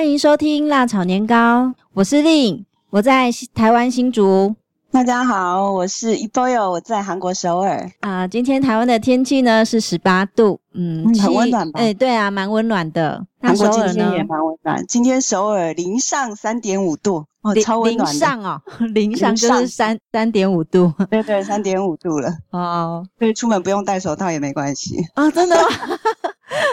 [0.00, 4.56] 欢迎收听辣炒年糕，我是令，我在台湾新竹。
[4.90, 7.76] 大家好，我是 Eboyo，我在韩国首尔。
[8.00, 11.78] 啊、呃，今天台湾的天气呢是十八度，嗯，嗯很温暖吧？
[11.78, 13.26] 哎、欸，对啊，蛮温暖的。
[13.42, 18.12] 韩国今天也蛮温暖，今天首尔零上三点五度，哦，超温暖的。
[18.12, 18.62] 零上哦，
[18.94, 20.90] 零上就是三三点五度。
[21.10, 22.30] 对对，三点五度了。
[22.52, 24.96] 哦，所以出门不用戴手套也没关系。
[25.12, 25.68] 啊、哦，真的吗？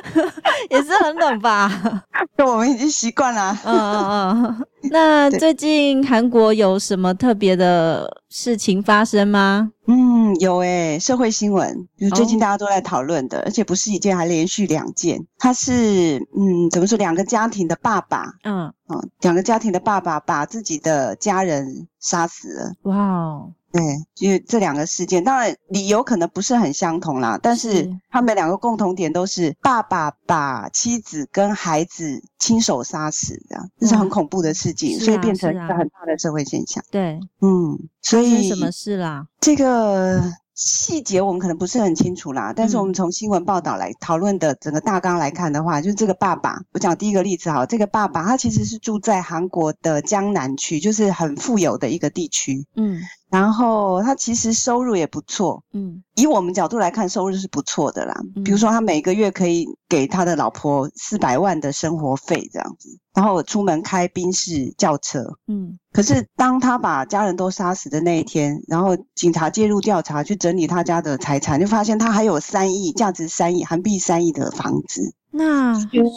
[0.69, 2.03] 也是很冷吧？
[2.35, 3.57] 对， 我们已经习惯了。
[3.63, 4.65] 嗯嗯嗯。
[4.91, 9.71] 那 最近韩国有什么特别的事情发生吗？
[9.87, 15.25] 嗯，有诶、欸、社会新闻，就是最近大家都在讨论的，哦、而且不是一件，还连续两件。
[15.37, 16.97] 他是嗯，怎么说？
[16.97, 22.71] 两个家庭的爸爸，嗯嗯，两个家庭的爸爸把自己的家人杀死了。
[22.83, 23.51] 哇哦！
[23.71, 23.81] 对，
[24.15, 36.83] 就这两个事件，当然理由可能不是很相同啦，但是他们两个共同点都是爸爸把妻子跟孩子亲手杀死，这样这是很恐怖的事情，所以变成一个很大的社会现象。
[36.89, 39.27] 对，嗯，所以什么事啦？
[39.39, 40.23] 这个。
[40.59, 52.99] 细节我们可能不是很清楚啦，但是我们从新闻报道来讨论的整个大纲来看的话，就是这个爸爸，我讲第一个例子哈，这个爸爸他其实是住在韩国的江南区，就是很富有的一个地区，嗯，
[53.29, 62.89] 然后他其实收入也不错，嗯，以我们角度来看，收入是不错的啦，比如说他每个月可以给他的老婆四百万的生活费这样子。
[63.13, 75.15] 然后出门开宾士轿车，嗯，可是当他把家人都杀死的那一天，然后警察介入调查，去整理他家的财产，就发现他还有三亿，价值三亿韩币三亿的房子。
[75.31, 75.73] 那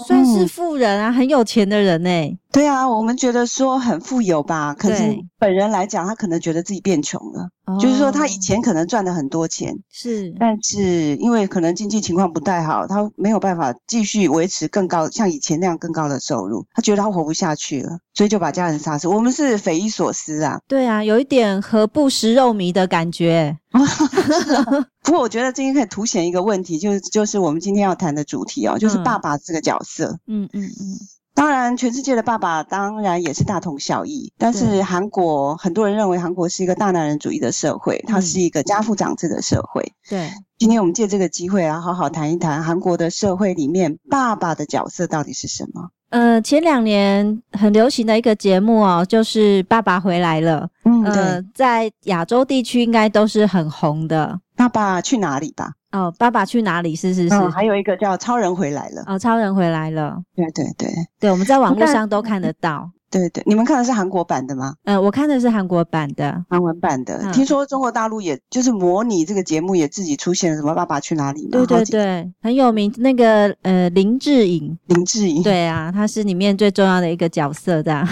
[0.06, 2.38] 算是富人啊，很有钱的人呢。
[2.53, 7.48] 对啊，我们觉得说很富有吧，可是本人来讲，他可能觉得自己变穷了。
[7.79, 16.66] 就是说，他以前可能赚了很多钱，是，但是因为可能经济情况不太好，他没有办法继续维持更高，像以前那样更高的收入。
[16.75, 19.06] 他觉得他活不下去了，所以就把家人杀死。
[19.06, 20.59] 我们是匪夷所思啊。
[20.66, 23.56] 对啊，有一点何不食肉糜的感觉。
[25.05, 30.19] 不过我觉得今天可以凸显一个问题，就是就是我们今天要谈的主题哦，就是爸爸这个角色。
[30.27, 30.66] 嗯嗯嗯。
[30.66, 30.99] 嗯
[31.41, 34.31] 当然，全世界的爸爸当然也是大同小异。
[34.37, 39.95] 但是韩国很多人认为韩国是一个大男人主义的社会，它是一个家父长制的社会。
[40.06, 45.89] 对，今天我们借这个机会啊，好好谈一谈韩国的社会里面爸爸的角色到底是什么。
[46.10, 50.69] 呃，前两年很流行的一个节目哦，就是《爸爸回来了》。
[50.91, 54.38] 嗯，在亚洲地区应该都是很红的。
[54.56, 55.72] 爸爸去哪里吧？
[55.93, 56.94] 哦，爸爸去哪里？
[56.94, 59.04] 是是是，哦，还有一个叫超人回来了。
[59.06, 60.16] 哦，超人回来了。
[60.34, 60.88] 对对对，
[61.19, 62.91] 对，我们在网络上都看得到。
[63.10, 64.75] 对对，你们看的是韩国版的吗？
[64.84, 67.19] 嗯，我看的是韩国版的，韩文版的。
[67.22, 71.50] 嗯、听说中国大陆也就是模拟这个节目，也自己出现了什么《爸爸去哪里》吗？
[71.50, 72.93] 对对对，很有名。
[72.98, 78.06] 那个呃，林志颖，林志颖，对啊，他是里面最重要的一个角色的，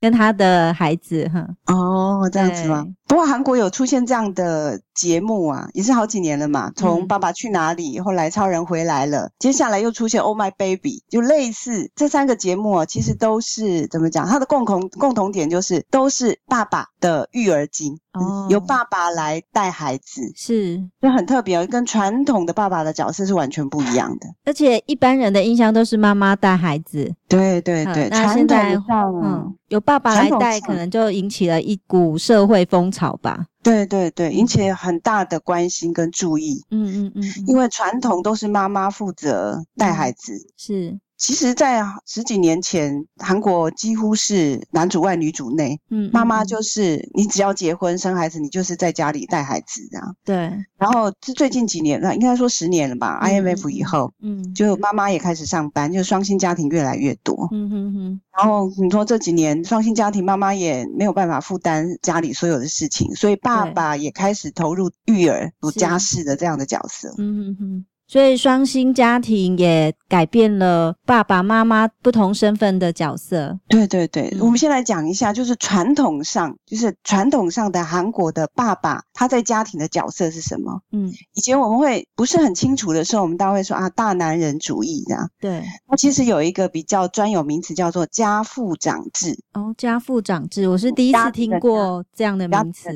[0.00, 1.46] 跟他的孩子哈。
[1.66, 2.86] 哦，这样子吗？
[3.06, 6.72] 不过韩国有出现这样的节目啊，也是好几年了嘛。
[6.76, 14.26] 从《爸爸去哪里》，后来《超人回来了》，接下来又出现《Oh My Baby》，就类似这三个节目啊，其实都是怎么讲？
[14.26, 17.98] 它的共同共同点就是都是爸爸的育儿经。
[18.12, 24.26] 哦，由爸爸来带孩子，是就很特别，跟传统的爸爸的角色是完全不一样的。
[24.44, 28.08] 而且一般人的印象都是妈妈带孩子，对对对。
[28.10, 28.74] 那现在
[29.22, 33.46] 嗯，由爸爸来带，可能就引起了一股社会风潮吧。
[33.62, 36.64] 对对对，引起很大的关心跟注意。
[36.70, 40.98] 嗯嗯嗯，因为传统都是妈妈负责带孩子，是。
[41.20, 45.78] 其实，在十几年前，韩国几乎是男主外女主内。
[45.90, 50.16] 嗯，妈妈就是你，只要结婚生孩子，你就是在家里带孩子这样。
[50.24, 50.36] 对。
[50.78, 57.48] 然后是最近几年，那应该说十年了吧？IMF 以后，嗯，就妈妈也开始上班，就双薪家庭越来越多。
[57.52, 58.20] 嗯哼哼。
[58.34, 67.14] 然后你说这几年双薪家庭，妈妈也没有办法负担家里所有的事情，所以爸爸也开始投入育儿、做家事的这样的角色。
[67.18, 67.86] 嗯哼哼。
[68.10, 73.56] 所以双薪家庭也改变了爸爸妈妈不同身份的角色。
[73.68, 80.80] 对对对，嗯、我们先来讲一下，就是传统上，就是传统上的韩国的爸爸，他在家庭的角色是什么？
[80.90, 85.30] 嗯，以前我们会不是很清楚的时候，我们大家会说啊，大男人主义这样。
[85.40, 89.38] 对，那其实有一个比较专有名词叫做家父长制。
[89.52, 92.88] 哦，家父长制，我是第一次听过这样的名词。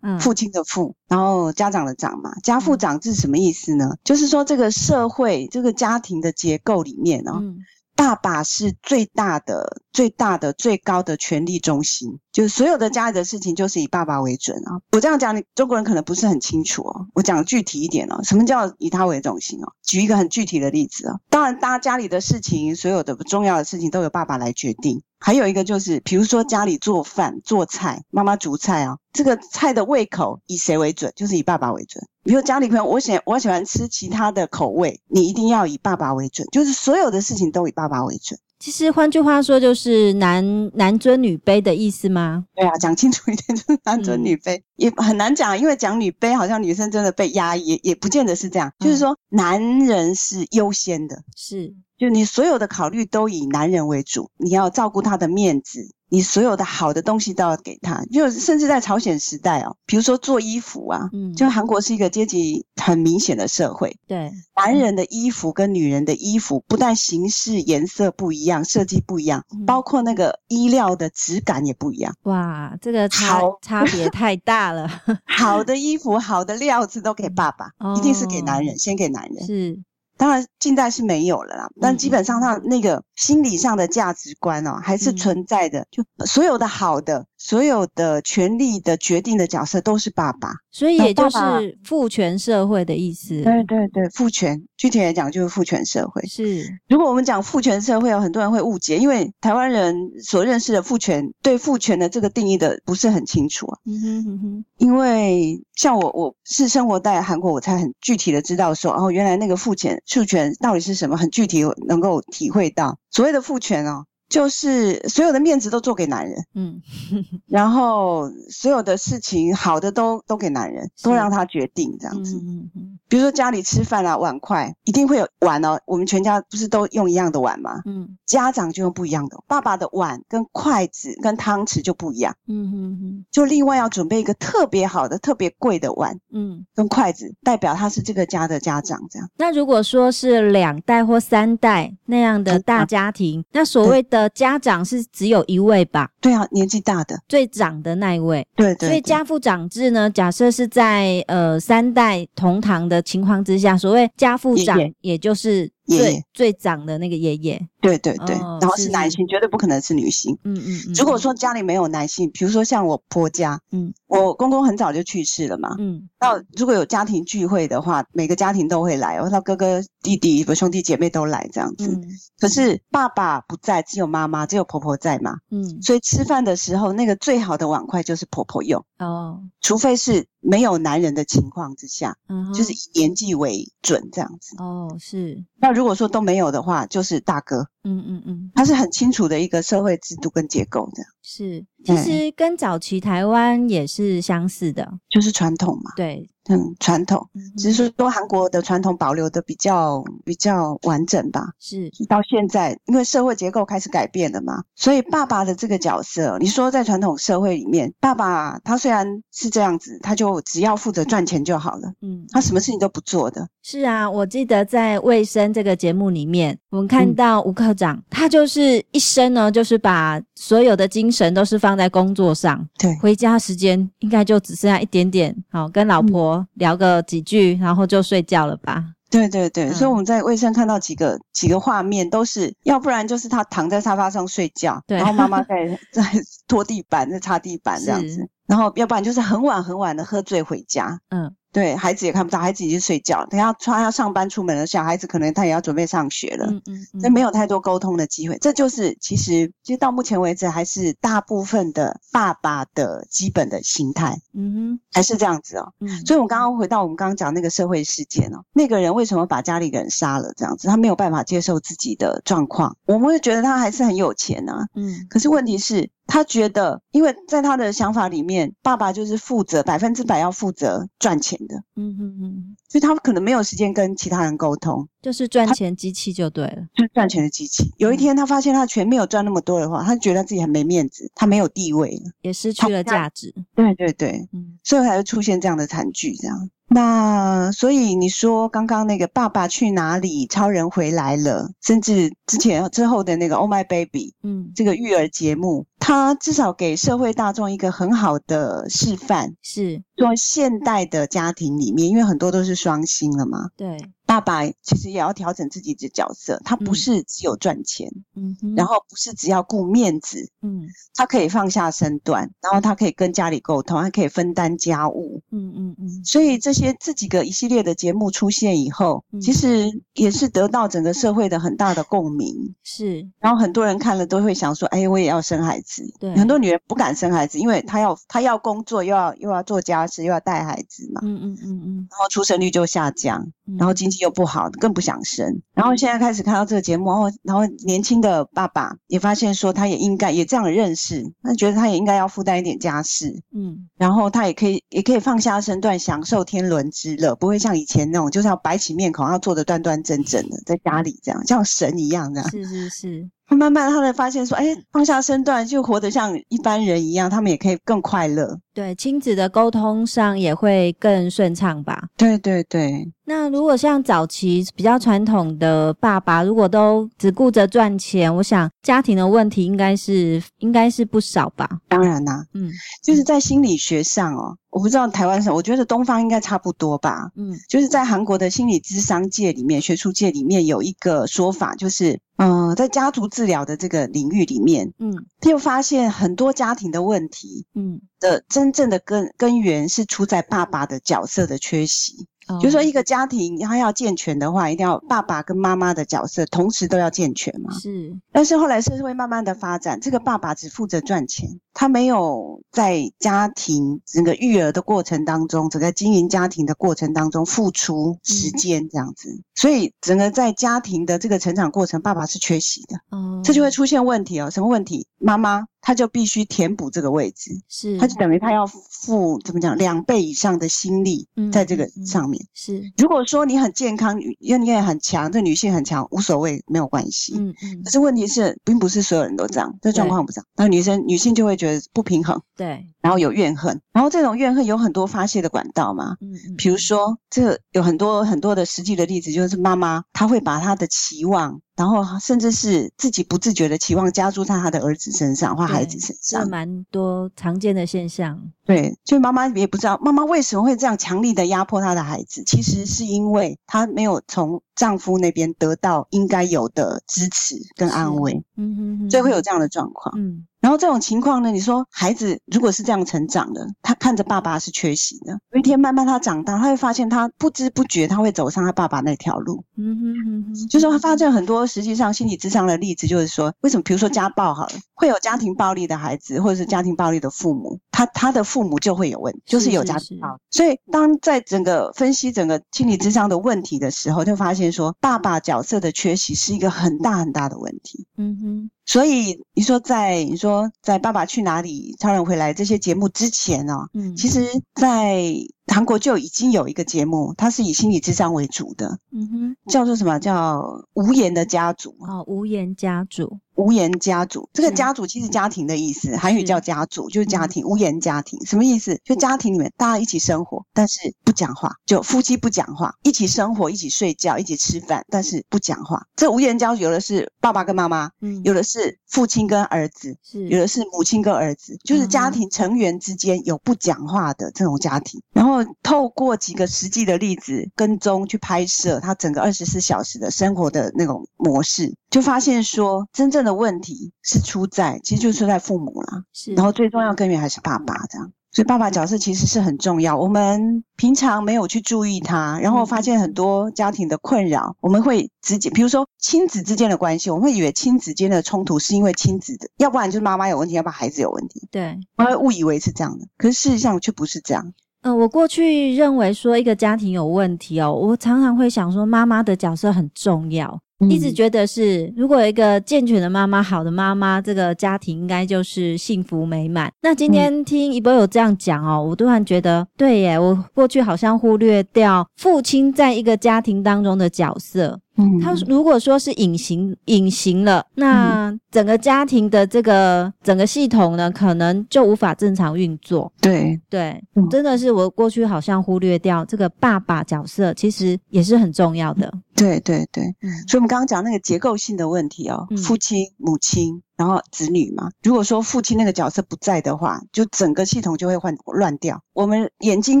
[0.02, 0.94] 嗯，父亲的父。
[1.10, 3.88] 然后家长的长嘛，家父长是什么意思呢？
[3.90, 7.58] 嗯、就是说这个社会这个家庭的结构里面哦，嗯、
[7.96, 14.80] 爸爸是最大的、最大的、最高的权力中心，就是所有的家里的事情就是以爸爸为准啊。
[14.92, 17.08] 我这样讲，你中国人可能不是很清楚哦。
[17.14, 19.72] 我讲具体一点哦，什么叫以他为中心哦？
[19.82, 25.02] 举一个很具体的例子啊，当然，大家家里的事情，所有的重要的事情都由爸爸来决定。
[25.20, 31.12] 还有一个就是，比如说家里做饭做菜，妈妈煮菜啊，这个菜的胃口以谁为准？
[31.14, 32.02] 就是以爸爸为准。
[32.24, 38.38] 比如家里朋友，我喜我喜欢吃其他的口味，你一定要以爸爸为准，就是所有的事情都以爸爸为准。
[38.58, 42.44] 其实换句话说，就是男男尊女卑的意思吗？
[42.54, 48.70] 对啊，讲清楚一点，就是男尊女卑，嗯、也很难讲，因为讲女卑好像女生真的被压抑，也不见得是这样。
[48.78, 51.74] 嗯、就是说，男人是优先的，是。
[52.00, 58.02] 就你所有的考虑都以男人为主，你要照顾他的面子，你所有的好的东西都要给他。
[58.10, 72.14] 就甚至在朝鲜时代哦，比如说做衣服啊，嗯，就韩国是一个阶级很明显的社会，对，男人的衣服跟女人的衣服不但形式颜色不一样，设计不一样，包括那个衣料的质感也不一样。
[72.22, 74.88] 哇，这个差好差别太大了。
[75.28, 79.46] 好的衣服、好的料子都给爸爸，哦，一定是给男人，先给男人。
[79.46, 79.78] 是。
[80.20, 85.86] 当然，近代是没有了啦，但基本上他那个心理上的价值观哦，还是存在的。
[85.90, 87.24] 就所有的好的。
[87.42, 93.42] 所有的权力的决定的角色都是爸爸，所以也就是父权社会的意思。
[93.42, 96.20] 对对对，父权，具体来讲就是父权社会。
[96.26, 103.78] 是，如果我们讲父权社会，有很多人会误解，因为台湾人所认识的父权，对父权的这个定义的不是很清楚啊。
[103.86, 104.64] 嗯哼哼哼。
[104.76, 114.06] 因为像我，我是生活在韩国，我才很具体的知道说，哦，原来那个父权、父权到底是什么，很具体能够体会到所谓的父权哦。
[114.30, 116.80] 就是所有的面子都做给男人，嗯，
[117.48, 122.36] 然后所有的事情好的都都给男人，都让他决定这样子。
[122.36, 125.80] 嗯嗯，比如说家里吃饭啊，碗筷一定会有碗哦。
[125.84, 127.82] 我们全家不是都用一样的碗吗？
[127.86, 129.36] 嗯，家长就用不一样的。
[129.48, 132.32] 爸爸的碗跟筷子跟汤匙就不一样。
[132.46, 139.28] 嗯嗯嗯，就另外要准备一个特别好的、特别贵的碗，嗯，跟筷子，代表他是这个家的家长这样。
[139.38, 144.19] 那如果说是两代或三代那样的大家庭，那所谓的。
[144.30, 146.08] 家长是只有一位吧？
[146.20, 148.46] 对啊，年纪大的最长的那一位。
[148.54, 148.88] 对，对对。
[148.88, 157.60] 所以家父长制呢，假设是在呃三代同堂的情况之下，所谓家父长，也就是最最长的那个爷爷。
[157.80, 160.38] 对对对，哦、然后是男性，是是绝对不可能是女性。
[160.44, 160.94] 嗯嗯嗯。
[160.94, 166.08] 如果说家里没有男性，比如说像我婆家，嗯，我公公很早就去世了嘛，嗯。
[166.20, 171.88] 那如果有家庭聚会的话，每个家庭都会来，我那哥哥、弟弟、兄弟姐妹都来这样子。
[171.88, 172.04] 嗯。
[172.38, 175.38] 可是爸爸不在，只有妈妈，只有婆婆在嘛。
[175.50, 175.80] 嗯。
[175.80, 178.84] 所以吃饭的时候，那个最好的碗筷就是婆婆用。
[178.98, 179.40] 哦。
[179.62, 184.56] 除非是没有男人的情况之下，嗯，就是以年纪为准这样子。
[184.58, 185.44] 哦，是。
[185.56, 187.68] 那如果说都没有的话，就是大哥。
[187.82, 191.10] 嗯嗯嗯，它是很清楚的一个社会制度跟结构这样。
[191.22, 195.92] 是，其实跟早期台湾也是相似的，就是传统嘛。
[195.96, 196.28] 对。
[196.48, 197.28] 嗯，传统，
[197.58, 201.50] 只是说韩国的传统保留的比较比较完整吧。
[201.60, 211.92] 是，到现在，因为社会结构开始改变了嘛，所以爸爸的这个角色，你说在传统社会里面，爸爸他虽然是这样子，他就只要负责赚钱就好了。
[212.00, 213.46] 嗯，他什么事情都不做的。
[213.62, 222.68] 是啊，我记得在《卫生》这个节目里面，我们看到吴科长，嗯、他就是一生呢，就是把所有的精神都是放在工作上。
[222.78, 226.46] 对，回家时间应该就只剩下一点点，好跟老婆、嗯。
[226.54, 228.84] 聊个几句，然后就睡觉了吧？
[229.10, 236.02] 对对对，嗯、所以我们在卫生看到几个几个画面，都是要不然就是他躺在沙发上睡觉，对然后妈妈在 在
[236.46, 241.00] 拖地板、在擦地板这样子，然后要不然就是很晚很晚的喝醉回家。
[241.08, 241.34] 嗯。
[241.52, 243.26] 对，孩子也看不到，孩子已经睡觉。
[243.26, 246.46] 等下他要上班出门了，小孩子可能他也要准备上学了。
[246.46, 248.38] 嗯嗯，那、嗯、没有太多沟通的机会。
[248.38, 254.16] 这就是其实，其实到目前为止，还是大部分的爸爸的基本的心态。
[254.32, 255.72] 嗯哼，还是这样子哦。
[255.80, 260.32] 嗯，所以我们刚刚回到我们刚刚讲那个社会事件哦，那个人为什么把家里的人杀了？
[260.36, 262.76] 这样子，他没有办法接受自己的状况。
[262.86, 264.66] 我们会觉得他还是很有钱啊。
[264.74, 265.90] 嗯，可是问题是。
[266.10, 277.72] 他觉得，因为在他的想法里面，爸爸就是负责百分之百要负责赚钱的，嗯嗯嗯，所以他可能没有时间跟其他人沟通，就是赚钱机器就对了，就是赚钱的机器。
[277.78, 283.32] 有一天，他发现他钱没有赚那么多的话，他就觉得自己很没面子，他没有地位了，也失去了价值。
[283.54, 286.50] 对对对，嗯，所以才会出现这样的惨剧，这样。
[286.72, 290.28] 那所以你说刚刚那个爸爸去哪里？
[290.28, 303.76] 超人回来了，甚至之前之后的那个 Oh My Baby，嗯，这个育儿节目，它至少给社会大众一个很好的示范，是说现代的家庭里面，因为很多都是双薪了嘛，对。
[304.10, 316.04] 爸爸其实也要调整自己的角色，他不是只有赚钱，嗯哼，然后不是只要顾面子，嗯，他可以放下身段，然后他可以跟家里沟通，还可以分担家务，嗯嗯嗯。
[316.04, 322.56] 所以这些这几个一系列的节目出现以后，嗯、其实也是得到整个社会的很大的共鸣。
[322.66, 331.00] 是，然后很多人看了都会想说：“哎，我也要生孩子。”对，很多女人不敢生孩子，因为她要她要工作，又要又要做家事，又要带孩子嘛。
[331.04, 331.86] 嗯嗯嗯嗯。
[331.88, 335.42] 然后出生率就下降，然后经济又不好，更不想生。
[335.54, 352.30] 然后现在开始看到这个节目，然后然后年轻的爸爸也发现说，他也应该也这样认识，他觉得他也应该要负担一点家事，嗯，然后他也可以也可以放下身段，享受天伦之乐，不会像以前那种就是要摆起面孔，要做的端端正正的，在家里这样像神一样这样。
[352.30, 353.10] 是是是。
[353.36, 358.38] 慢慢他们发现说，哎，放下身段就活得像一般人一样，他们也可以更快乐。
[358.52, 361.88] 对，亲子的沟通上也会更顺畅吧？
[361.96, 362.90] 对对对。
[363.04, 371.48] 那如果像早期比较传统的爸爸，如果都只顾着赚钱，我想家庭的问题应该是应该是不少吧？
[371.68, 372.50] 当然啦、啊，嗯，
[372.82, 377.12] 就是在心理学上哦，我不知道台湾省，我觉得东方应该差不多吧？
[377.14, 392.08] 嗯，就是在韩国的心理咨商界里面，学术界里面有一个说法，就是嗯、呃，在家族治疗的这个领域里面，嗯，他又发现很多家庭的问题，嗯，的真正的根根源是出在爸爸的角色的缺席。
[392.40, 397.52] 就是说，一个家庭他要健全的话，一定要爸爸跟妈妈的角色同时都要健全嘛。
[397.58, 397.96] 是。
[398.12, 409.10] 但是后来社会慢慢的发展，这个爸爸只负责赚钱，他没有在家庭整个育儿的过程当中，整个经营家庭的过程当中付出时间这样子。
[409.10, 409.24] 嗯。
[409.34, 412.76] 所以整个在家庭的这个成长过程，爸爸是缺席的。
[412.90, 413.20] 哦。
[413.24, 414.30] 这就会出现问题哦。
[414.30, 414.86] 什么问题？
[414.98, 415.46] 妈妈。
[415.60, 422.22] 他就必须填补这个位置，是，他就等于他要付怎么讲两倍以上的心力在这个上面。
[422.22, 427.14] 嗯嗯、是，如果说你很健康，因为你也很强，这女性很强，无所谓，没有关系。
[427.16, 427.62] 嗯嗯。
[427.64, 430.26] 可是问题是，并不是所有人都这样，这状况不这样。
[430.36, 435.96] 那女生女性就会觉得不平衡，对，然后有怨恨，然后这种怨恨有很多发泄的管道嘛。
[436.00, 436.36] 嗯嗯。
[436.36, 441.40] 比如说，这有很多很多的实际的例子，就是妈妈她会把她的期望。
[441.60, 448.18] 然后甚至是自己不自觉的期望加注在他的儿子身上或孩子身上，这蛮多常见的现象。
[448.46, 459.94] 对，所以妈妈也不知道妈妈为什么会这样强力的压迫她的孩子，其实是因为她没有从丈夫那边得到应该有的支持跟安慰，嗯哼哼，所以会有这样的状况。
[459.98, 460.26] 嗯。
[460.40, 469.44] 然后这种情况呢，你说孩子如果是这样成长的，他看着爸爸是缺席的，有一天慢慢他长大，他会发现他不知不觉他会走上他爸爸那条路。
[469.56, 480.20] 嗯哼嗯哼，就是他发现很多实际上心理智商的例子，就是说为什么，比如说家暴好了，会有家庭暴力的孩子，或者是家庭暴力的父母，他他的父母就会有问题，就是有家庭暴力。
[480.30, 487.86] 所以当在整个分析整个心理智商的问题的时候，就发现说爸爸角色的缺席是一个很大很大的问题。
[487.98, 488.50] 嗯哼。
[488.70, 494.24] 所以你说在你说在《爸爸去哪里》《超人回来》这些节目之前哦，嗯，其实，
[494.54, 495.12] 在
[495.50, 499.98] 韩国就已经有一个节目，它是以心理智商为主的，嗯哼，叫做什么？
[499.98, 500.40] 叫
[500.74, 503.04] 《无言的家族》哦，《无言家族》。
[503.36, 507.42] 无言家族，这个家族其实家庭的意思，韩语叫家族，就是家庭。
[507.46, 508.78] 无言家庭什么意思？
[508.84, 515.86] 就家庭里面大家一起生活，但是不讲话，就夫妻不讲话，一起生活，一起睡觉，一起吃饭，但是不讲话。
[515.96, 525.00] 这无言家族有的是爸爸跟妈妈，嗯，有的是父亲跟儿子，是有的是母亲跟儿子，就是家庭成员之间有不讲话的这种家庭。
[525.14, 533.40] 然后透过几个实际的例子跟踪去拍摄他整个二十四小时的生活的那种模式，就发现说真正的。
[533.40, 536.04] 问题是出在，其实就出在父母啦。
[536.12, 538.12] 是，然后最重要根源还是爸爸这样。
[538.32, 539.96] 所以爸爸角色其实是很重要。
[539.96, 551.48] 我们平常没有去注意他，然后发现很多家庭的困扰，我们会直接，比如说亲子之间的关系，我们会以为亲子间的冲突是因为亲子的，要不然就是妈妈有问题，要不然孩子有问题。
[551.50, 554.52] 对，我会误以为是这样的，可是事实上却不是这样。
[554.82, 560.58] 嗯、呃，我过去认为说一个家庭有问题哦，我常常会想说妈妈的角色很重要。
[560.88, 566.72] 一直觉得是，如果有一个健全的妈妈，好的妈妈，这个家庭应该就是幸福美满。
[566.80, 574.80] 那今天听一波有这样讲哦，我突然觉得，对耶，我过去好像忽略掉父亲在一个家庭当中的角色。
[575.22, 583.10] 他如果说是隐形隐形了，那整个家庭的这个整个系统呢，可能就无法正常运作。
[583.20, 589.10] 对对，真的是我过去好像忽略掉这个爸爸角色，其实也是很重要的。
[589.34, 590.04] 对对对，
[590.46, 593.82] 所以我们刚刚讲那个结构性的问题哦，嗯、父亲母亲。
[594.00, 594.88] 然后子女嘛。
[595.02, 599.02] 如果说父亲那个角色不在的话，就整个系统就会换乱掉。
[599.12, 600.00] 我们眼睛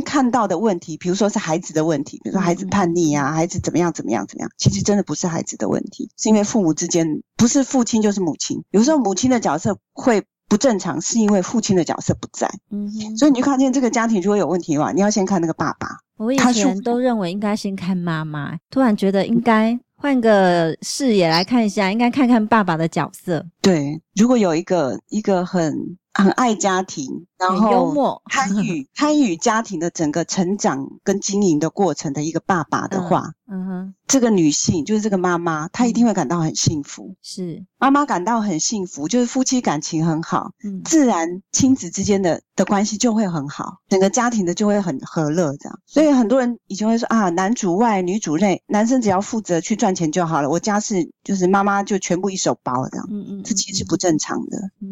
[0.00, 12.50] 看到的问题，比如说是孩子的问题，比如说孩子叛逆啊，孩子怎么样怎么样怎么样，其实真的不是孩子的问题，是因为父母之间不是父亲就是母亲，有时候母亲的角色会不正常，是因为父亲的角色不在。
[12.70, 15.98] 嗯哼，所以你就看见这个家庭如果有问题的话，你要先看那个爸爸。
[16.16, 23.44] 我以前都认为应该先看妈妈，突然觉得应该换个视野来看一下，应该看看爸爸的角色。
[23.60, 25.74] 对，如果有一个一个很
[26.12, 33.20] 很爱家庭，然后幽默，参与 参与家庭的整个成长跟经营的过程的一个爸爸的话。
[33.20, 37.16] 嗯嗯哼，这个女性就是这个妈妈，她一定会感到很幸福。
[37.20, 45.80] 是妈妈感到很幸福，就是夫妻感情很好，嗯，自然亲子之间的的关系就会很好，整个家庭的就会很和乐这样。
[45.84, 53.08] 所以很多人以前会说啊，男主外女主内，男生只要负责去赚钱就好了，我家是就是妈妈就全部一手包这样。
[53.10, 54.58] 嗯嗯，这其实是不正常的。
[54.80, 54.89] 嗯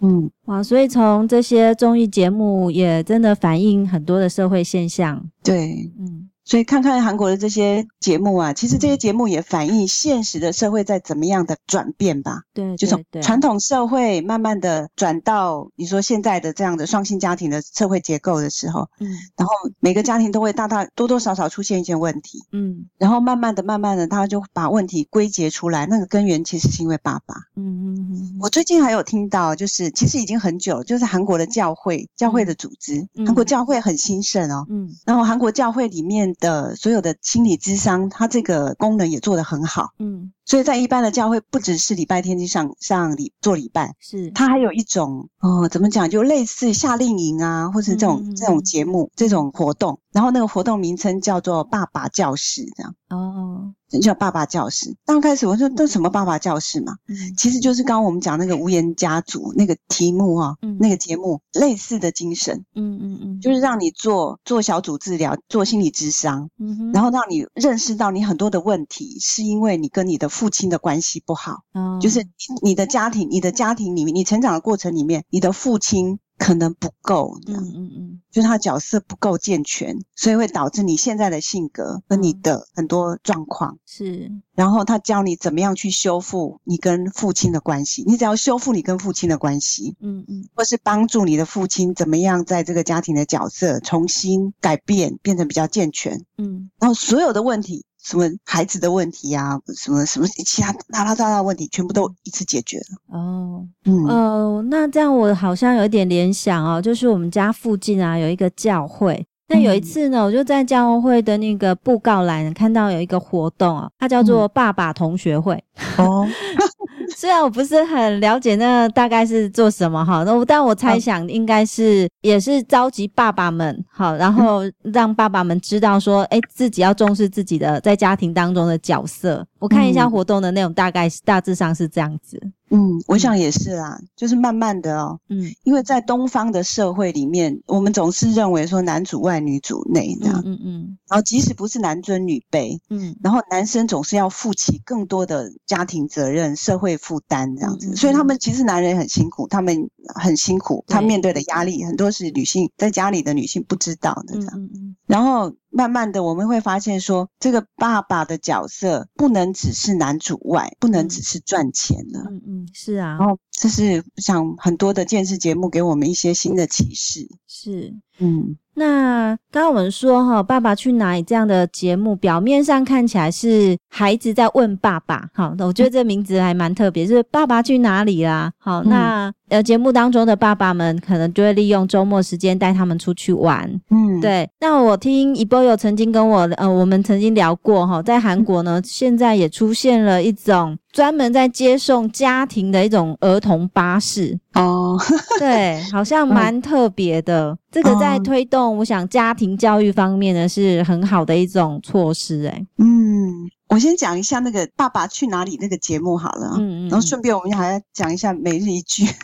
[0.00, 5.24] 哼，嗯，哇，所以从这些综艺节目也真的反映很多的社会现象。
[5.42, 6.19] 对，嗯。
[6.44, 12.42] 所以看看韩国的这些节目啊，其实这些节目也反映现实的社会在怎么样的转变吧。
[12.52, 19.06] 对，就从传统社会慢慢的转到你说现在的这样的双性家庭的社会结构的时候，嗯，
[19.36, 27.34] 然后每个家庭都会大大多多少少出现一些问题，嗯，然后慢慢的、慢慢的，他就把问题归结出来，那个根源其实是因为爸爸。
[27.54, 28.38] 嗯嗯嗯。
[28.40, 36.34] 我最近还有听到，就是其实已经很久，就是韩国的教会，教会的组织，韩国教会很兴盛哦，嗯，然后韩国教会里面。
[36.40, 44.32] 的所有的心理智商，它这个功能也做得很好，嗯，所以在一般的教会，不只是礼拜天去上上礼做礼拜，是。
[44.32, 53.74] 它还有一种哦，怎么讲，就类似夏令营啊，或是这种、嗯、这种节目、这种活动，然后那个活动名称叫做“爸爸教室”这样哦。
[54.00, 54.94] 叫爸爸教室。
[55.04, 72.26] 刚开始我说这什么爸爸教室嘛，嗯，其实就是刚刚我们讲那个无言家族那个题目啊，嗯，那个节目类似的精神，嗯嗯嗯，就是让你做做小组治疗，做心理智商，嗯哼，然后让你认识到你很多的问题是因为你跟你的父亲的关系不好，哦，就是
[72.62, 76.18] 你的家庭，你的家庭里面，你成长的过程里面，你的父亲。
[76.40, 84.32] 可能不够，嗯嗯嗯，就是他角色不够健全，所以会导致你现在的性格和你的很多状况是。
[84.54, 97.84] 然后他教你怎么样去修复你跟父亲的关系，你只要修复你跟父亲的关系，嗯嗯，或是帮助你的父亲怎么样在这个家庭的角色重新改变，变成比较健全，嗯，然后所有的问题。
[98.02, 103.18] 什么孩子的问题呀、啊，什么什么其他拉拉杂杂的问题，全部都一次解决了。
[103.18, 115.62] 哦，嗯，哦，那这样我好像有一点联想哦，就是我们家附近啊有一个教会，那有一次呢，我就在教会的那个布告栏看到有一个活动啊，它叫做爸爸同学会。
[115.98, 116.28] 嗯、哦。
[117.16, 129.46] 虽然我不是很了解那大概是做什么哈，那但我猜想应该是也是召集爸爸们好，然后让爸爸们知道说，哎，自己要重视自己的在家庭当中的角色。
[129.58, 132.40] 我看一下活动的内容，大概是大致上是这样子。
[132.70, 155.54] 嗯，我想也是啦，就是慢慢的哦，嗯，因为在东方的社会里面，我们总是认为说男主外女主内这样，嗯嗯，然后即使不是男尊女卑，嗯，然后男生总是要负起更多的家庭责任、社会负担这样子，所以他们其实男人很辛苦，他们很辛苦，他面对的压力很多是女性在家里的女性不知道的这样，嗯嗯，然后。
[155.72, 162.24] 慢慢的，我们会发现说，这个爸爸的角色不能只是男主外，不能只是赚钱了。
[162.28, 163.16] 嗯嗯，是啊。
[163.20, 167.28] 然后，这是想很多的电视节目给我们一些新的启示。
[167.46, 168.58] 是，嗯。
[168.80, 175.28] 那刚刚我们说哈，《爸爸去哪里》这样的节目，表面上看起来是孩子在问爸爸。
[175.34, 178.50] 好，那我觉得这名字还蛮特别，是“爸爸去哪里啦”。
[178.56, 183.68] 好，那呃，节目当中的爸爸们可能就会利用周末时间带他们出去玩。
[183.90, 184.48] 嗯，对。
[184.60, 190.78] 那我听一波有曾经跟我呃，我们曾经聊过哈，在韩国呢，现在也出现了一种。
[190.92, 194.38] 专门在接送家庭的一种儿童巴士。
[194.54, 194.98] 哦，
[195.38, 197.56] 对， 好像蛮特别的。
[197.70, 202.46] 这个在推动，我想家庭教育方面呢，是很好的一种措施。
[202.46, 209.04] 哎，嗯，我先讲一下那个《爸爸去哪里》那个节目好了，嗯嗯，然后顺便我们还要讲一下每日一句。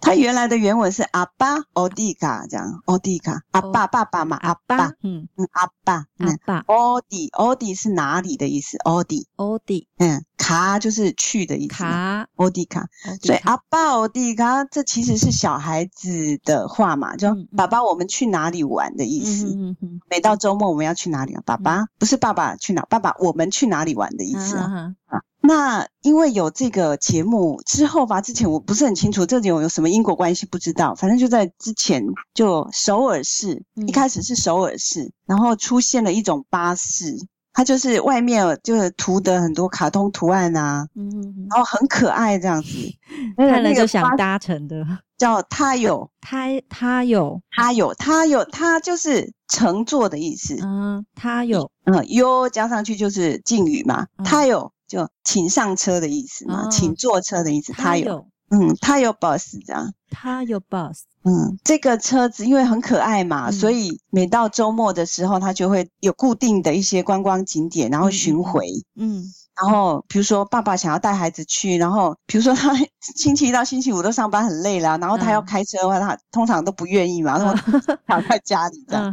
[0.00, 5.28] 它原来的原文是阿爸奥迪卡这样，奥迪卡阿爸爸爸嘛，阿爸，嗯。
[5.36, 8.76] 嗯，阿爸，阿爸，奥迪奥迪是哪里的意思？
[8.78, 10.24] 奥迪奥迪，嗯。
[10.42, 11.74] 卡就是去的意思。
[11.74, 12.88] 卡，欧迪卡。
[13.22, 19.46] 所以阿爸欧迪卡，这其实是小孩子的话嘛，就爸爸我们去哪里玩的意思。
[19.46, 20.00] 嗯嗯。
[20.10, 21.42] 每到周末我们要去哪里啊？
[21.46, 22.82] 爸爸不是爸爸去哪？
[22.90, 24.94] 爸爸我们去哪里玩的意思啊？
[25.06, 25.22] 啊。
[25.44, 30.94] 那因为有这个节目之后吧，之前我不是很清楚这里有有什么因果关系，不知道。
[30.94, 37.16] 反正就在之前，就首尔市、嗯、一开始是首尔市，然后出现了一种巴士，
[37.52, 42.68] 它就是外面就是涂的很多卡通图案啊，嗯，然后很可爱这样子，
[43.36, 44.84] 看了就想搭乘的，
[45.18, 54.72] 叫 它有它它有它有它有它就是乘坐的意思，嗯，它有嗯哟加上去就是敬语嘛，它有。
[54.88, 57.72] 就请上车的意思嘛，哦、请坐车的意思。
[57.72, 69.22] 他有，有嗯，他有 bus 这样，他有 bus，嗯，这个车子因为很可爱嘛，嗯、所以每到周末的时候，他就会有固定的一些观光景点，然后巡回，嗯。
[69.22, 72.72] 嗯然后，比如说爸爸想要带孩子去，然后比如说他
[73.16, 77.54] 星期一到星期五都上班很累了，然后他要开车的话，他通常都不愿意嘛，然后
[78.06, 79.12] 躺在家里这样，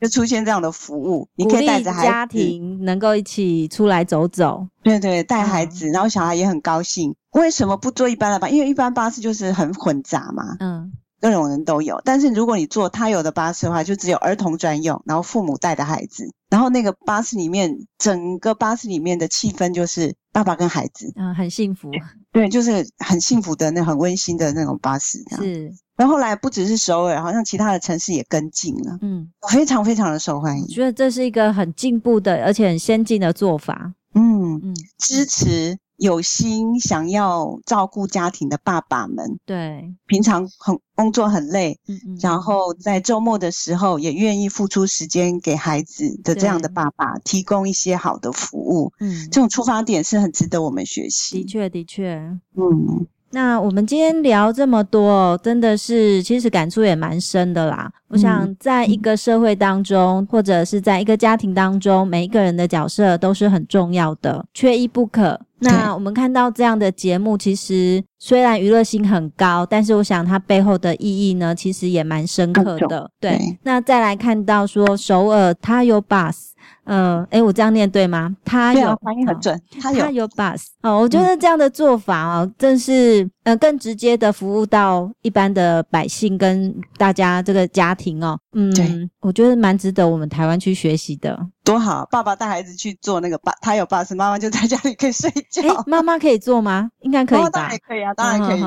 [0.00, 7.14] 就出现这样的服务，你可以带着孩子，家庭能够一起出来走走，对对，带孩子，然后小孩也很高兴。
[7.32, 8.48] 为什么不坐一般的巴？
[8.48, 10.92] 因为一般巴士就是很混杂嘛，嗯。
[11.20, 21.90] 各种人都有，但是如果你坐他有的巴士的话，就只有儿童专用，然后父母带的孩子，然后那个巴士里面，整个巴士里面的气氛就是爸爸跟孩子，嗯，很幸福，
[22.32, 25.72] 对，就是很幸福的那很温馨的那种巴士，是。
[25.96, 30.62] 然后后来不只是首尔，好像其他的城市也跟进了，嗯，非常非常的受欢迎。
[30.62, 35.76] 我觉得这是一个很进步的，而且很先进的做法，嗯嗯，支持。
[35.98, 51.42] 有心想要照顾家庭的爸爸们，对，平常很工作很累，嗯嗯，然后在周末的时候也愿意付出时间给孩子的这样的爸爸，提供一些好的服务，嗯，这种出发点是很值得我们学习。
[51.42, 53.06] 的确，的确，嗯。
[53.30, 57.90] 那我们今天聊这么多，真的是其实感触也蛮深的啦。
[58.08, 65.38] 我想，在一个社会当中，或者是在一个家庭当中，每一个人的角色都是很重要的，缺一不可。
[65.60, 73.10] 那我们看到这样的节目，其实虽然娱乐性很高，但是我想它背后的意义呢，其实也蛮深刻的。
[73.20, 76.48] 对，那再来看到说首尔它有 bus。
[76.84, 78.34] 嗯，诶、欸、我这样念对吗？
[78.44, 79.60] 他有，发音很准。
[79.80, 88.38] 他有，他有 bus 哦，我觉得这样的做法哦，嗯、真是呃更直接的服务到一般的百姓跟大家这个家庭哦。
[88.52, 91.38] 嗯，对，我觉得蛮值得我们台湾去学习的。
[91.62, 95.62] 多好，爸爸带孩子去做那个 bus，他有 bus，妈妈就在家里可以睡觉。
[95.62, 96.90] 诶妈妈可以做吗？
[97.00, 97.50] 应该可以吧？
[97.50, 98.62] 当然可以啊，当然可以。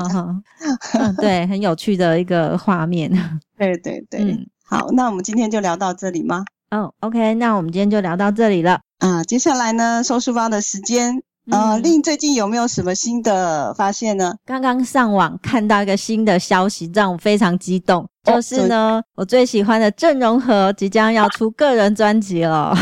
[1.00, 3.10] 嗯，对，很有趣的一个画面。
[3.58, 6.44] 对 对对，嗯，好，那我们今天就聊到这里吗？
[6.72, 8.80] 哦、oh，OK，那我们今天就聊到这里了。
[8.98, 11.22] 啊，接下来呢，收书包的时间。
[11.50, 14.36] 呃，令最近有没有什么新的发现呢？
[14.46, 18.08] 刚刚上网看到一个新的消息，让我非常激动。
[18.24, 22.72] 就是呢，哦、我最喜欢的郑容和即将要出个人专辑了。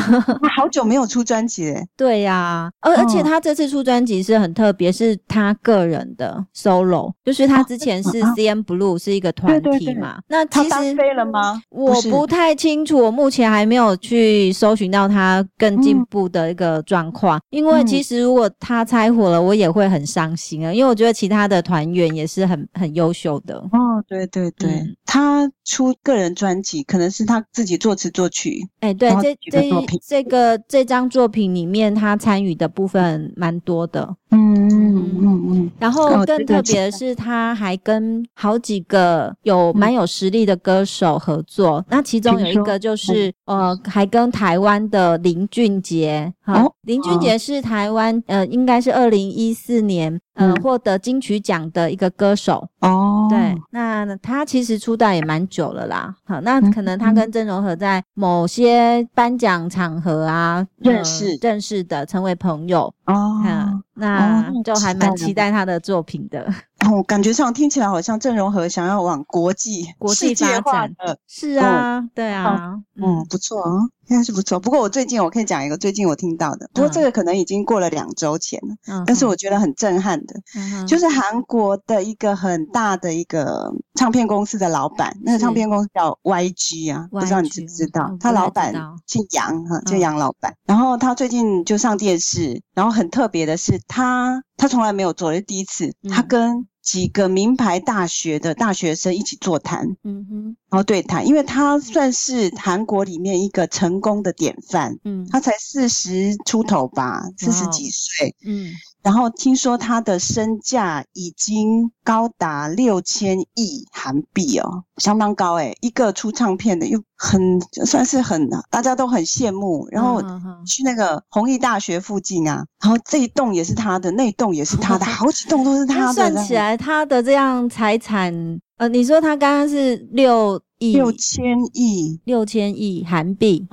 [0.42, 1.82] 他 好久没有出专辑诶。
[1.96, 10.18] 对呀、啊，而而且他这次出专辑是很特别，是他个人的 solo，就是他之前是 CN Blue 是一个团体嘛。
[10.28, 11.62] 那其实他单飞了吗？
[11.70, 17.38] 我不太清楚，我目前还没有去搜寻到他更进步的一个状况。
[17.38, 23.56] 嗯、因为其实如果他拆伙了，我也会很伤心啊，因为我觉得其他的团员也是很很优秀的。
[23.72, 25.29] 哦，对对对，嗯、他。
[25.30, 28.68] 他出个人专辑，可能是他自己作词作曲。
[28.80, 29.70] 哎、欸，对，这这
[30.06, 34.16] 这个这张作品里面，他参与的部分蛮多的。
[34.30, 35.70] 嗯嗯嗯嗯。
[35.78, 41.78] 然后更特别的是，他还跟好几个有蛮有实力的歌手合作。
[41.78, 46.32] 嗯、那其中有一个就是呃，还跟台湾的林俊杰。
[46.42, 50.20] 好，哦、林俊杰是台湾呃，应该是二零一四年。
[50.34, 52.66] 嗯，获得金曲奖的一个歌手。
[52.80, 56.14] 哦，对，那他其实出道也蛮久了啦。
[56.24, 61.38] 好，那可能他跟郑容和在某些颁奖场合啊认识。
[61.42, 62.92] 认识的，成为朋友。
[63.06, 63.42] 哦。
[63.44, 66.52] 嗯，那就还蛮期待他的作品的。
[66.80, 73.70] 哦，感觉上听起来好像郑容和想要往国际国际发展的，是啊，对啊，嗯，不错啊。
[74.08, 88.10] 应该是不错，不过我最近我可以讲一个最近我听到的，不过这个可能已经过了两周前了，嗯、但是我觉得很震撼的，嗯、就是韩国的一个很大的一个唱片公司的老板，那个唱片公司叫 YG 啊，不知道你知不知道？
[88.18, 88.74] 他老板
[89.06, 119.88] 姓杨哈，叫杨老板，嗯、然后他最近就上电视，然后很特别的是他他从来没有做，是第一次，他跟几个名牌大学的大学生一起座谈，嗯哼，然后对谈，因为他算是韩国里面一个成功的典范，嗯，他才四十出头吧，四十几岁，嗯，然后听说他的身价已经高达六千亿韩币哦，相当高诶，一个出唱片的又很算是很大家都很羡慕。
[119.90, 120.22] 然后
[120.64, 126.12] 去那个弘毅大学附近啊，然后这一栋也是他的，那栋也是他的，好几栋都是他的。
[126.12, 128.32] 算起来，他的这样财产，
[128.80, 133.68] 呃，你说他刚刚是六亿六千亿六千亿韩币，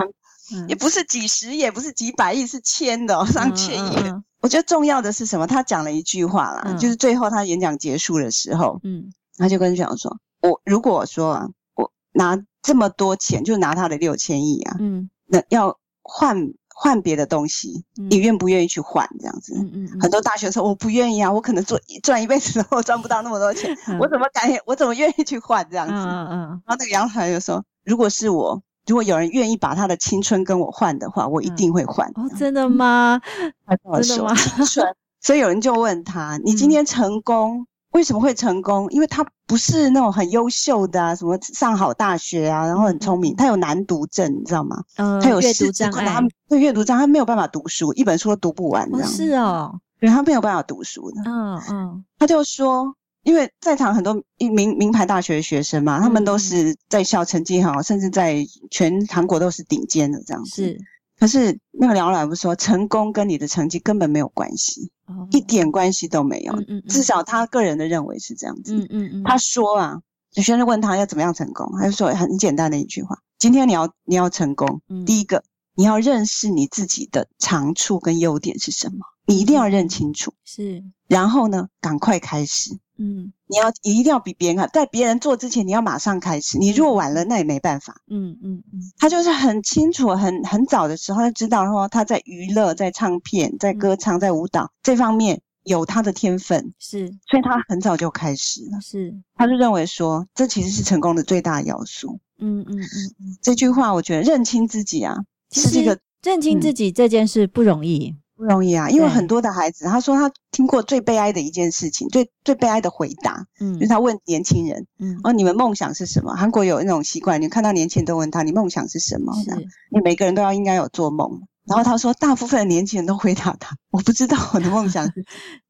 [0.67, 3.95] 也不是几十，也不是几百亿，是千的，上千亿。
[3.95, 5.47] 嗯嗯嗯我觉得重要的是什么？
[5.47, 16.37] 他讲了一句话啦，嗯、就是最后他演讲结束的时候，嗯，他就跟学长说：“我如果说啊，我拿这么多钱，就拿他的六千亿啊，嗯，那要换
[16.79, 19.09] 换别的东西，嗯、你愿不愿意去换？
[19.19, 24.47] 这样子，嗯嗯，嗯很多大学生我不愿意啊，我可能做赚一辈子都赚不到那么多钱，嗯、 我怎么敢？
[24.67, 25.93] 我怎么愿意去换这样子？
[25.93, 32.07] 嗯嗯，嗯然后那个杨团就说：如果是我。”如果有人愿意把他的青春跟我换的话，我一定会换。
[32.15, 33.19] 哦，真的吗？
[33.65, 34.33] 他跟我说真的吗？
[34.33, 34.95] 青春。
[35.19, 38.87] 所以有人就问他：“你今天成功，嗯、为什么会成功？
[38.91, 43.33] 因为他不是那种很优秀的啊，什么上好大学啊，然后很聪明。
[43.33, 44.83] 嗯、他有难读症，你知道吗？
[44.97, 48.87] 嗯，他有阅读障碍，他对阅读障碍，他没有办法读书，一本书都读不完。
[48.91, 51.23] 这样、哦、是哦，对，他没有办法读书的。
[51.25, 52.93] 嗯嗯，他就说。
[53.23, 58.37] 因为在场很多名名牌大学的学生嘛，他们都是在校成绩很好，甚至在
[58.71, 60.63] 全韩国都是顶尖的这样子。
[60.63, 60.79] 是，
[61.19, 66.53] 可是那个梁老师说，成功跟你的成绩根本没有关系，哦、一点关系都没有。
[66.53, 68.75] 嗯嗯嗯、至少他个人的认为是这样子。
[68.75, 69.23] 嗯嗯嗯。
[69.23, 70.01] 他说啊，
[70.35, 75.43] 有学生问他要怎么样成功，他就说很简单的一句话：今天你要你要成功，嗯、第一个
[75.77, 80.33] 你要认识你自己的长处跟优点是什么，你一定要认清楚。
[80.43, 80.83] 是。
[81.07, 82.77] 然后呢，赶快开始。
[82.99, 86.57] 嗯，你要你一定要比别人好，在别人做之前，你要马上开始。
[86.57, 88.01] 你如果晚了，那也没办法。
[88.07, 98.81] 嗯嗯嗯，嗯嗯他就是很清楚，很很早的时候就知道说他在娱乐、在唱片、在歌唱、在舞蹈、嗯、这方面有他的天分，是，所以他很早就开始了。
[98.81, 102.19] 是，他就认为说这其实是成功的最大要素。
[102.39, 102.81] 嗯嗯嗯
[103.19, 105.15] 嗯，这句话我觉得认清自己啊，
[105.51, 108.15] 是这个认清自己这件事不容易。
[108.35, 116.35] 不容易啊，因为很多的孩子，他说他听过最悲哀的一件事情，最最悲哀的回答，嗯，就是他问年轻人，嗯，哦，你们梦想是什么？
[116.35, 119.33] 韩国有那种习惯，你看到年轻人都问他，你梦想是什么？
[119.43, 119.49] 是，
[119.89, 121.41] 你每个人都要应该有做梦。
[121.65, 125.25] 然后他说，大部分的年轻人都回答他，我不知道我的梦想是，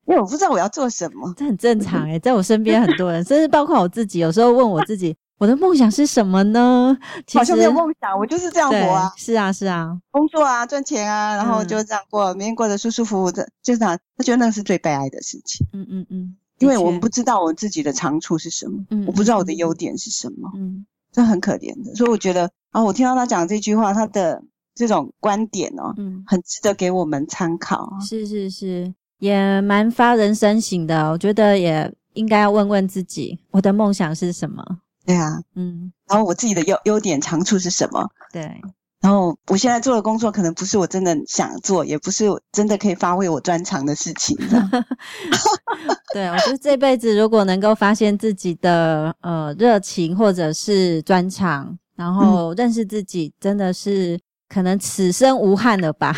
[0.06, 1.34] 因为我不知道我要做什么。
[1.38, 5.16] 这很正常诶、欸，在我身边很多人，甚至包括我自己，有时候问我自己。
[5.38, 6.97] 我的梦想是什么呢？
[7.34, 9.12] 好像没有梦想，我就是这样活啊。
[9.15, 13.97] 是啊，是啊，工作啊，赚钱啊，然后就这样过，嗯、每天过得舒舒服服的，就这样。
[14.17, 15.65] 他觉得那是最悲哀的事情。
[15.73, 21.93] 嗯嗯嗯，因为我们不知道我自己的长处是什么，嗯，我不知道我的优点是什么，嗯，这很可怜的。
[21.93, 24.41] 所以我觉得啊，我听到他讲这句话，他的
[24.73, 27.88] 这种观点哦，嗯，很值得给我们参考。
[28.02, 31.12] 是是是，也蛮发人深省的。
[31.12, 34.63] 我觉得也应该要问问自己，我的梦想是什么？
[35.08, 38.06] 对啊，嗯，然后我自己的优优点长处是什么？
[38.34, 38.60] 对，
[39.00, 44.38] 然后我现在做的工作可能不是我真的想做，也不是真的可以发挥我专长的事情。
[46.13, 56.13] 对，我觉得这辈子如果能够发现自己的呃热情或者是专长，然后认识自己，真的是可能此生无憾了吧？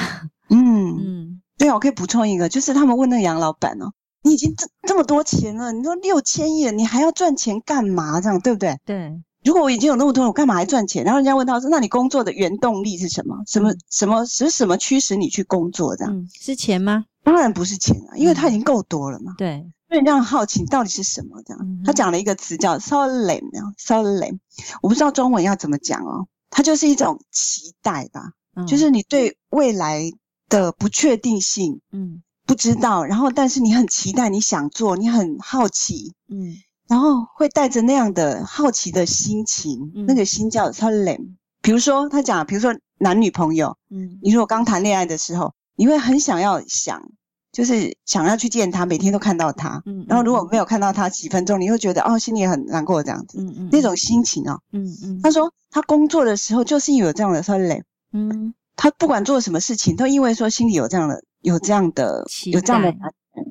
[0.50, 3.92] 嗯嗯，对啊，我可以补充一个，就是他们问那个杨老板哦。
[4.24, 8.20] 你已经这这么多钱了，你说六千亿，你还要赚钱干嘛？
[8.22, 8.78] 这样对不对？
[8.86, 9.22] 对。
[9.46, 11.06] 如果我已经有那么多，我干嘛还赚钱？
[11.06, 13.38] 然后人家问他说：“那你工作的原动力是什么？
[13.48, 15.96] 什么什么是什么驱使你去工作？
[15.96, 17.06] 这样、嗯、是钱吗？
[17.24, 19.36] 当然不是钱啊，因为他已经够多了嘛。
[19.38, 19.74] 对、嗯。
[19.88, 21.42] 所以人家很好奇到底是什么？
[21.46, 24.40] 这样，他讲了一个词叫 “solem”，“solem”，
[24.82, 26.28] 我不知道中文要怎么讲哦。
[26.50, 30.12] 它就是一种期待吧，嗯、就是你对未来
[30.50, 32.22] 的不确定性，嗯。
[32.50, 36.56] 不知道，然后但是你很期待，你想做，你很好奇，嗯，
[36.88, 41.36] 然后会带着那样的好奇的心情，嗯、那个心叫 solem。
[41.62, 47.12] 比如说他讲，比如说男女朋友，嗯，你如果刚谈恋爱的时候，你会很想要想，
[47.52, 61.22] 就是想要去见他，每天都看到他，嗯，然后如果没有看到他几分钟，你会觉得哦，心里很难过这样子，嗯嗯，那种心情哦，嗯嗯，他说他工作的时候就是因为有这样的 solem，嗯，他不管做什么事情，都因为说心里有这样的。
[61.42, 62.90] 有这样的，待有这样的，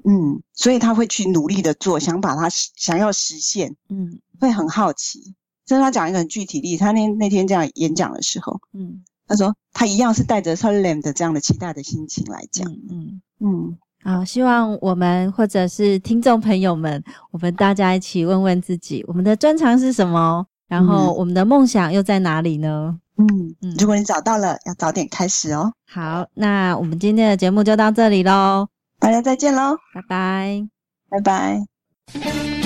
[0.05, 5.35] 嗯，所以他会去努力的做，想把他想要实现，嗯，会很好奇。
[5.67, 20.47] 所以他讲一个很具体例子，他那那天这样演讲的时候，嗯，他说他一样是带着 solem 的这样的期待的心情来讲，嗯嗯，好，希望我们或者是听众朋友们，我们大家一起问问自己，我们的专长是什么？
[20.69, 22.99] 然后我们的梦想又在哪里呢？
[23.19, 25.73] 嗯嗯，如果你找到了，要早点开始哦。
[25.93, 28.69] 好，那我们今天的节目就到这里喽。
[29.01, 30.69] 大家再见喽，拜拜，
[31.11, 32.58] 拜拜。